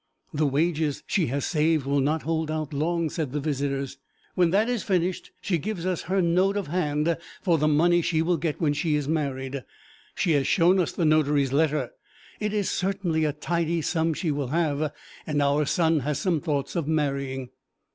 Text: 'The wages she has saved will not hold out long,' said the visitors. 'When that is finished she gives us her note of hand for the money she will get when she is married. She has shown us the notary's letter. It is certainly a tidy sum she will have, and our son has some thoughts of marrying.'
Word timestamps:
'The 0.33 0.47
wages 0.47 1.03
she 1.05 1.27
has 1.27 1.45
saved 1.45 1.85
will 1.85 1.99
not 1.99 2.23
hold 2.23 2.49
out 2.49 2.73
long,' 2.73 3.07
said 3.07 3.33
the 3.33 3.39
visitors. 3.39 3.99
'When 4.33 4.49
that 4.49 4.67
is 4.67 4.81
finished 4.81 5.29
she 5.41 5.59
gives 5.59 5.85
us 5.85 6.01
her 6.09 6.23
note 6.23 6.57
of 6.57 6.65
hand 6.69 7.19
for 7.43 7.59
the 7.59 7.67
money 7.67 8.01
she 8.01 8.23
will 8.23 8.37
get 8.37 8.59
when 8.59 8.73
she 8.73 8.95
is 8.95 9.07
married. 9.07 9.63
She 10.15 10.31
has 10.31 10.47
shown 10.47 10.79
us 10.79 10.91
the 10.91 11.05
notary's 11.05 11.53
letter. 11.53 11.91
It 12.39 12.51
is 12.51 12.67
certainly 12.67 13.25
a 13.25 13.31
tidy 13.33 13.83
sum 13.83 14.15
she 14.15 14.31
will 14.31 14.47
have, 14.47 14.91
and 15.27 15.39
our 15.39 15.65
son 15.67 15.99
has 15.99 16.17
some 16.17 16.41
thoughts 16.41 16.75
of 16.75 16.87
marrying.' 16.87 17.49